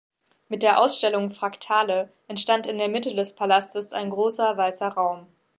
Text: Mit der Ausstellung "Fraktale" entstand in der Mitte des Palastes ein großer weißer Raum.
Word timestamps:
Mit 0.49 0.63
der 0.63 0.79
Ausstellung 0.81 1.29
"Fraktale" 1.29 2.11
entstand 2.27 2.65
in 2.65 2.79
der 2.79 2.89
Mitte 2.89 3.13
des 3.13 3.35
Palastes 3.35 3.93
ein 3.93 4.09
großer 4.09 4.57
weißer 4.57 4.87
Raum. 4.87 5.27